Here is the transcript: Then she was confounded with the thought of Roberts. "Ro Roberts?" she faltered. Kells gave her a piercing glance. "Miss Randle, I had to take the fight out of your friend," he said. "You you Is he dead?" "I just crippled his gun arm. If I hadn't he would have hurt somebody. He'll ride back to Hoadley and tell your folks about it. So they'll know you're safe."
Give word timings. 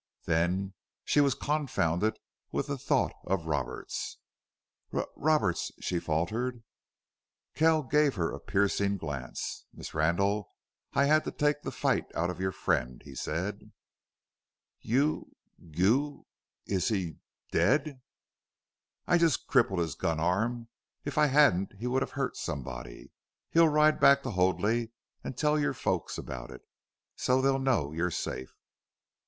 Then 0.25 0.73
she 1.05 1.21
was 1.21 1.35
confounded 1.35 2.17
with 2.51 2.65
the 2.65 2.77
thought 2.79 3.11
of 3.27 3.45
Roberts. 3.45 4.17
"Ro 4.89 5.05
Roberts?" 5.15 5.71
she 5.79 5.99
faltered. 5.99 6.63
Kells 7.53 7.91
gave 7.91 8.15
her 8.15 8.31
a 8.31 8.39
piercing 8.39 8.97
glance. 8.97 9.67
"Miss 9.71 9.93
Randle, 9.93 10.49
I 10.93 11.05
had 11.05 11.23
to 11.25 11.31
take 11.31 11.61
the 11.61 11.71
fight 11.71 12.07
out 12.15 12.31
of 12.31 12.39
your 12.39 12.51
friend," 12.51 12.99
he 13.05 13.13
said. 13.13 13.71
"You 14.79 15.35
you 15.59 16.25
Is 16.65 16.87
he 16.87 17.17
dead?" 17.51 18.01
"I 19.05 19.19
just 19.19 19.45
crippled 19.45 19.77
his 19.81 19.93
gun 19.93 20.19
arm. 20.19 20.67
If 21.05 21.19
I 21.19 21.27
hadn't 21.27 21.73
he 21.77 21.85
would 21.85 22.01
have 22.01 22.13
hurt 22.17 22.35
somebody. 22.35 23.11
He'll 23.51 23.69
ride 23.69 23.99
back 23.99 24.23
to 24.23 24.31
Hoadley 24.31 24.93
and 25.23 25.37
tell 25.37 25.59
your 25.59 25.75
folks 25.75 26.17
about 26.17 26.49
it. 26.49 26.63
So 27.17 27.39
they'll 27.39 27.59
know 27.59 27.91
you're 27.91 28.09
safe." 28.09 28.55